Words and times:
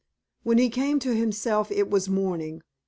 When 0.41 0.57
he 0.57 0.71
came 0.71 0.97
to 0.97 1.13
himself 1.13 1.69
it 1.71 1.87
was 1.91 2.09
morning. 2.09 2.63